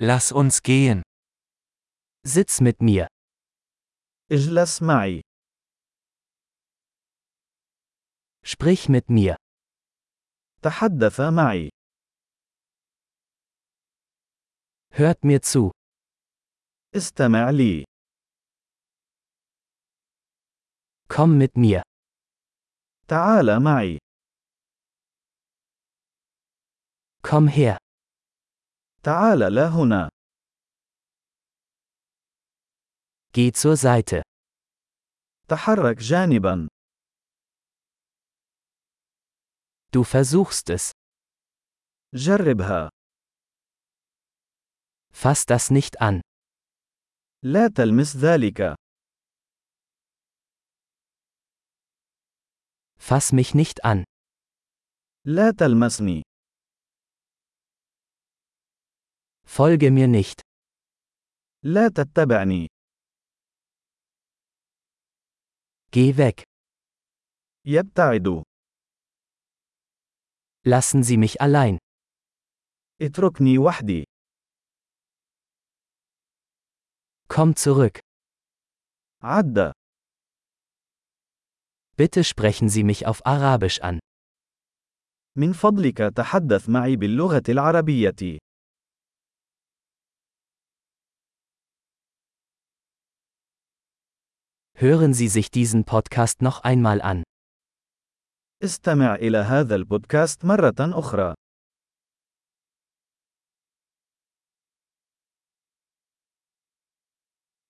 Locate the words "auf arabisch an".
83.07-83.99